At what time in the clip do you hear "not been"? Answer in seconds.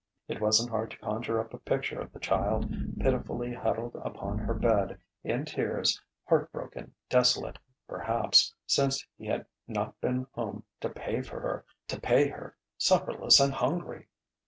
9.67-10.25